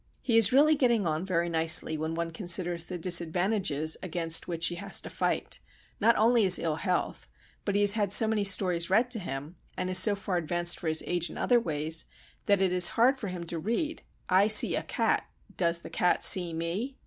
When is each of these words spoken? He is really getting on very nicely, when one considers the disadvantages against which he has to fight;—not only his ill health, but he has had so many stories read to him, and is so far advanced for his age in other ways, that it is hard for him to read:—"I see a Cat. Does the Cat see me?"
He 0.19 0.35
is 0.35 0.51
really 0.51 0.73
getting 0.73 1.05
on 1.05 1.27
very 1.27 1.47
nicely, 1.47 1.95
when 1.95 2.15
one 2.15 2.31
considers 2.31 2.85
the 2.85 2.97
disadvantages 2.97 3.97
against 4.01 4.47
which 4.47 4.65
he 4.65 4.75
has 4.77 4.99
to 5.01 5.11
fight;—not 5.11 6.15
only 6.17 6.41
his 6.41 6.57
ill 6.57 6.77
health, 6.77 7.29
but 7.65 7.75
he 7.75 7.81
has 7.81 7.93
had 7.93 8.11
so 8.11 8.27
many 8.27 8.43
stories 8.43 8.89
read 8.89 9.11
to 9.11 9.19
him, 9.19 9.57
and 9.77 9.91
is 9.91 9.99
so 9.99 10.15
far 10.15 10.37
advanced 10.37 10.79
for 10.79 10.87
his 10.87 11.03
age 11.05 11.29
in 11.29 11.37
other 11.37 11.59
ways, 11.59 12.05
that 12.47 12.63
it 12.63 12.73
is 12.73 12.87
hard 12.97 13.19
for 13.19 13.27
him 13.27 13.43
to 13.43 13.59
read:—"I 13.59 14.47
see 14.47 14.75
a 14.75 14.81
Cat. 14.81 15.27
Does 15.55 15.81
the 15.81 15.91
Cat 15.91 16.23
see 16.23 16.51
me?" 16.51 16.97